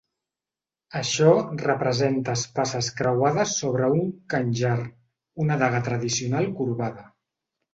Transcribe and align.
Això 0.99 1.33
representa 1.59 2.33
espasses 2.41 2.89
creuades 3.01 3.53
sobre 3.59 3.91
un 3.99 4.09
"khanjar", 4.35 4.75
una 5.45 5.59
daga 5.65 5.87
tradicional 5.91 6.51
corbada. 6.63 7.07